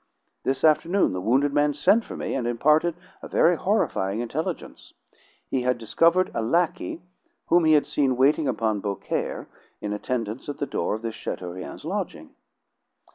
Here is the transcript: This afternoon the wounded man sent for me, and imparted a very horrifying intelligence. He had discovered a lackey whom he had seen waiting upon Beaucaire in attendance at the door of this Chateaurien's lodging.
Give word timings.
This 0.41 0.63
afternoon 0.63 1.13
the 1.13 1.21
wounded 1.21 1.53
man 1.53 1.75
sent 1.75 2.03
for 2.03 2.17
me, 2.17 2.33
and 2.33 2.47
imparted 2.47 2.95
a 3.21 3.27
very 3.27 3.55
horrifying 3.55 4.19
intelligence. 4.19 4.95
He 5.47 5.61
had 5.61 5.77
discovered 5.77 6.31
a 6.33 6.41
lackey 6.41 7.03
whom 7.49 7.65
he 7.65 7.73
had 7.73 7.85
seen 7.85 8.17
waiting 8.17 8.47
upon 8.47 8.79
Beaucaire 8.81 9.47
in 9.79 9.93
attendance 9.93 10.49
at 10.49 10.57
the 10.57 10.65
door 10.65 10.95
of 10.95 11.03
this 11.03 11.13
Chateaurien's 11.13 11.85
lodging. 11.85 12.31